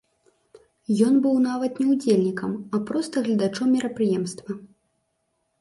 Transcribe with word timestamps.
Ён 1.07 1.13
быў 1.25 1.35
нават 1.49 1.73
не 1.83 1.87
удзельнікам, 1.95 2.51
а 2.79 2.81
проста 2.89 3.15
гледачом 3.27 3.67
мерапрыемства. 3.77 4.51